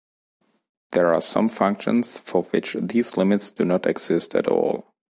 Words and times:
There 0.93 1.13
are 1.13 1.21
some 1.21 1.47
functions 1.47 2.17
for 2.17 2.41
which 2.45 2.75
these 2.81 3.17
limits 3.17 3.51
do 3.51 3.63
not 3.65 3.85
exist 3.85 4.33
at 4.33 4.47
all. 4.47 4.95